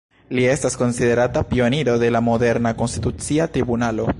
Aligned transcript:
Li 0.37 0.45
estas 0.53 0.77
konsiderata 0.81 1.43
pioniro 1.51 1.95
de 2.05 2.11
la 2.17 2.23
moderna 2.31 2.73
Konstitucia 2.83 3.49
tribunalo. 3.59 4.09